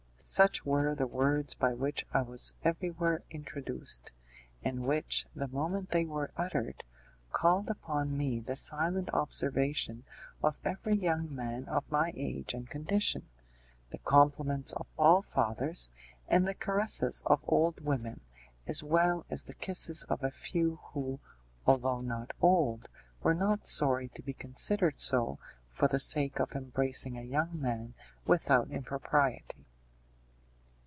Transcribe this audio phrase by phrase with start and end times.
[0.23, 4.13] Such were the words by which I was everywhere introduced,
[4.63, 6.85] and which, the moment they were uttered,
[7.31, 10.05] called upon me the silent observation
[10.41, 13.27] of every young man of my age and condition,
[13.89, 15.89] the compliments of all fathers,
[16.29, 18.21] and the caresses of old women,
[18.65, 21.19] as well as the kisses of a few who,
[21.67, 22.87] although not old,
[23.21, 27.95] were not sorry to be considered so for the sake of embracing a young man
[28.25, 29.65] without impropriety.